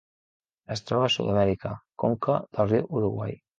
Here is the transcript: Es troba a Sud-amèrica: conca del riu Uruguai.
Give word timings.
Es 0.75 0.81
troba 0.91 1.09
a 1.09 1.11
Sud-amèrica: 1.17 1.73
conca 2.07 2.41
del 2.59 2.75
riu 2.75 2.93
Uruguai. 3.01 3.41